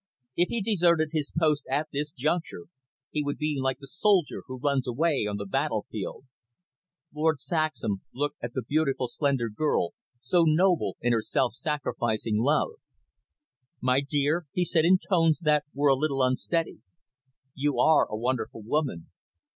If 0.35 0.49
he 0.49 0.61
deserted 0.63 1.09
his 1.11 1.31
post 1.37 1.63
at 1.69 1.89
this 1.93 2.11
juncture, 2.11 2.63
he 3.11 3.21
would 3.23 3.37
be 3.37 3.59
like 3.61 3.77
the 3.77 3.85
soldier 3.85 4.41
who 4.47 4.57
runs 4.57 4.87
away 4.87 5.27
on 5.29 5.37
the 5.37 5.45
battlefield." 5.45 6.25
Lord 7.13 7.39
Saxham 7.39 8.01
looked 8.11 8.37
at 8.41 8.53
the 8.55 8.63
beautiful, 8.63 9.07
slender 9.07 9.47
girl, 9.47 9.93
so 10.19 10.41
noble 10.43 10.97
in 11.01 11.13
her 11.13 11.21
self 11.21 11.53
sacrificing 11.53 12.39
love. 12.39 12.71
"My 13.79 14.01
dear," 14.01 14.47
he 14.53 14.65
said, 14.65 14.85
in 14.85 14.97
tones 14.97 15.41
that 15.41 15.65
were 15.71 15.89
a 15.89 15.95
little 15.95 16.23
unsteady, 16.23 16.79
"you 17.53 17.77
are 17.77 18.07
a 18.09 18.17
wonderful 18.17 18.63
woman. 18.63 19.11